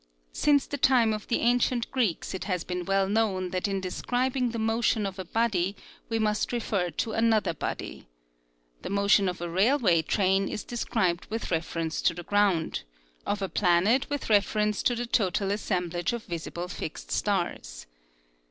Since 0.33 0.65
the 0.65 0.79
time 0.79 1.13
of 1.13 1.27
the 1.27 1.41
ancient 1.41 1.91
Greeks 1.91 2.33
it 2.33 2.45
has 2.45 2.63
been 2.63 2.85
well 2.85 3.07
known 3.07 3.51
that 3.51 3.67
in 3.67 3.79
describing 3.79 4.49
the 4.49 4.57
motion 4.57 5.05
of 5.05 5.19
a 5.19 5.25
body 5.25 5.75
we 6.09 6.17
must 6.17 6.51
refer 6.51 6.89
to 6.89 7.11
another 7.11 7.53
body. 7.53 8.07
The 8.81 8.89
motion 8.89 9.29
of 9.29 9.41
a 9.41 9.47
railway 9.47 10.01
train 10.01 10.47
is 10.49 10.63
described 10.63 11.27
with 11.29 11.51
reference 11.51 12.01
to 12.01 12.15
the 12.15 12.23
ground, 12.23 12.81
of 13.27 13.43
a 13.43 13.47
planet 13.47 14.09
with 14.09 14.27
reference 14.27 14.81
to 14.81 14.95
the 14.95 15.05
total 15.05 15.51
assemblage 15.51 16.13
of 16.13 16.23
visible 16.25 16.67
fixed 16.67 17.11
stars. 17.11 17.85